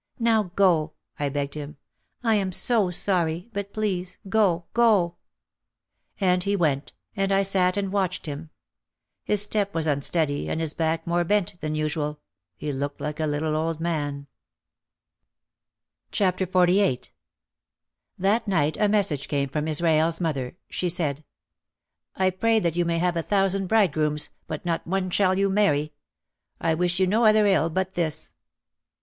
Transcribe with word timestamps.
"Now 0.17 0.51
go," 0.55 0.93
I 1.19 1.29
begged 1.29 1.53
him. 1.53 1.77
"I 2.23 2.33
am 2.33 2.51
so 2.51 2.89
sorry, 2.89 3.49
but 3.53 3.71
please 3.71 4.17
go, 4.27 4.65
go!" 4.73 5.17
And 6.19 6.41
he 6.41 6.55
went, 6.55 6.93
and 7.15 7.31
I 7.31 7.43
sat 7.43 7.77
and 7.77 7.91
watched 7.93 8.25
him; 8.25 8.49
his 9.23 9.43
step 9.43 9.75
was 9.75 9.85
unsteady 9.85 10.49
and 10.49 10.59
his 10.59 10.73
back 10.73 11.05
more 11.05 11.23
bent 11.23 11.61
than 11.61 11.75
usual, 11.75 12.19
he 12.57 12.71
looked 12.73 12.99
like 12.99 13.19
an 13.19 13.31
old 13.43 13.79
man. 13.79 14.25
OUT 16.07 16.15
OF 16.15 16.17
THE 16.17 16.17
SHADOW 16.17 16.45
229 16.45 16.89
XLVIII 16.97 17.11
That 18.17 18.47
night 18.47 18.77
a 18.77 18.89
message 18.89 19.27
came 19.27 19.49
from 19.49 19.67
Israel's 19.67 20.19
mother. 20.19 20.57
She 20.67 20.89
said, 20.89 21.23
"I 22.15 22.31
pray 22.31 22.57
that 22.57 22.75
you 22.75 22.85
may 22.85 22.97
have 22.97 23.15
a 23.17 23.21
thousand 23.21 23.67
bride 23.67 23.93
grooms 23.93 24.29
but 24.47 24.65
not 24.65 24.87
one 24.87 25.11
shall 25.11 25.37
you 25.37 25.51
marry. 25.51 25.93
I 26.59 26.73
wish 26.73 26.99
you 26.99 27.05
no 27.05 27.23
other 27.25 27.45
ill 27.45 27.69
but 27.69 27.93
this!" 27.93 28.33